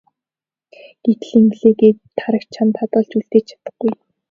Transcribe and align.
Гэтэл 1.03 1.31
ингэлээ 1.39 1.73
гээд 1.79 1.97
би 2.01 2.07
Тараг 2.19 2.43
чамд 2.53 2.73
хадгалж 2.79 3.11
үлдээж 3.17 3.45
чадахгүй. 3.49 3.91